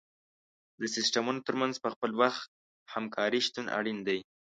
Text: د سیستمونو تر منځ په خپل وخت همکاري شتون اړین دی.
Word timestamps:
د 0.79 0.81
سیستمونو 0.95 1.39
تر 1.47 1.55
منځ 1.61 1.73
په 1.83 1.89
خپل 1.93 2.11
وخت 2.21 2.49
همکاري 2.93 3.39
شتون 3.47 3.65
اړین 3.77 3.99
دی. 4.07 4.19